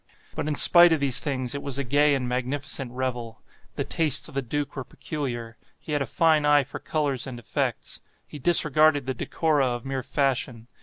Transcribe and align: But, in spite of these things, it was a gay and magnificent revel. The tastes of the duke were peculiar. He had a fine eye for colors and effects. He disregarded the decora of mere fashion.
But, 0.33 0.47
in 0.47 0.55
spite 0.55 0.91
of 0.93 0.99
these 0.99 1.19
things, 1.19 1.53
it 1.53 1.61
was 1.61 1.77
a 1.77 1.83
gay 1.83 2.15
and 2.15 2.27
magnificent 2.27 2.91
revel. 2.91 3.39
The 3.75 3.83
tastes 3.83 4.27
of 4.27 4.33
the 4.33 4.41
duke 4.41 4.75
were 4.75 4.83
peculiar. 4.83 5.57
He 5.77 5.91
had 5.91 6.01
a 6.01 6.07
fine 6.07 6.43
eye 6.43 6.63
for 6.63 6.79
colors 6.79 7.27
and 7.27 7.37
effects. 7.37 8.01
He 8.25 8.39
disregarded 8.39 9.05
the 9.05 9.13
decora 9.13 9.67
of 9.75 9.85
mere 9.85 10.01
fashion. 10.01 10.65